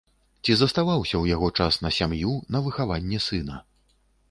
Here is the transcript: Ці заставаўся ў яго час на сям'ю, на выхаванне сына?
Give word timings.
Ці 0.45 0.53
заставаўся 0.61 1.15
ў 1.17 1.25
яго 1.35 1.51
час 1.59 1.77
на 1.85 1.93
сям'ю, 1.99 2.33
на 2.57 2.65
выхаванне 2.71 3.23
сына? 3.29 3.63